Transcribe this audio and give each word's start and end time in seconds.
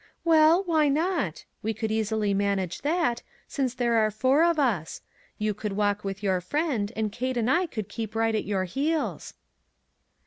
44 0.23 0.23
Well, 0.33 0.63
why 0.63 0.89
not? 0.89 1.45
We 1.61 1.75
could 1.75 1.91
easily 1.91 2.33
man 2.33 2.57
age 2.57 2.81
that, 2.81 3.21
since 3.47 3.75
there 3.75 3.97
are 3.97 4.09
four 4.09 4.43
of 4.43 4.57
us; 4.57 5.01
you 5.37 5.53
$6 5.53 5.59
ONE 5.59 5.59
COMMONPLACE 5.59 5.61
DAY. 5.61 5.61
could 5.61 5.77
walk 5.77 6.03
with 6.03 6.23
your 6.23 6.41
friend, 6.41 6.91
and 6.95 7.11
Kate 7.11 7.37
and 7.37 7.51
I 7.51 7.67
would 7.75 7.87
keep 7.87 8.15
right 8.15 8.33
at 8.33 8.43
your 8.45 8.63
heels." 8.63 9.35